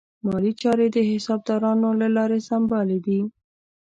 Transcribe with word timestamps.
مالي 0.25 0.51
چارې 0.61 0.87
د 0.91 0.97
حسابدارانو 1.09 1.89
له 2.01 2.07
لارې 2.15 2.39
سمبالې 2.49 2.99
دي. 3.05 3.19